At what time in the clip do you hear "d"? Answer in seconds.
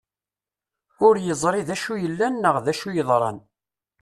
1.67-1.69, 2.65-2.67